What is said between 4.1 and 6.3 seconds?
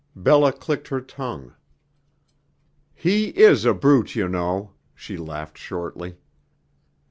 you know!" She laughed shortly.